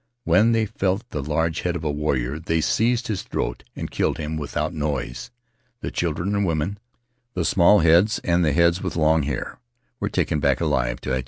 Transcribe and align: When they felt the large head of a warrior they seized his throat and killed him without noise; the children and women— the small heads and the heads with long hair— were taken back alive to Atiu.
When 0.23 0.51
they 0.51 0.65
felt 0.65 1.07
the 1.11 1.21
large 1.21 1.61
head 1.61 1.75
of 1.75 1.83
a 1.83 1.91
warrior 1.91 2.39
they 2.39 2.59
seized 2.59 3.07
his 3.07 3.21
throat 3.21 3.63
and 3.75 3.91
killed 3.91 4.17
him 4.17 4.35
without 4.35 4.73
noise; 4.73 5.29
the 5.81 5.91
children 5.91 6.33
and 6.35 6.43
women— 6.43 6.79
the 7.35 7.45
small 7.45 7.81
heads 7.81 8.17
and 8.23 8.43
the 8.43 8.51
heads 8.51 8.81
with 8.81 8.95
long 8.95 9.21
hair— 9.21 9.59
were 9.99 10.09
taken 10.09 10.39
back 10.39 10.59
alive 10.59 10.99
to 11.01 11.11
Atiu. 11.11 11.19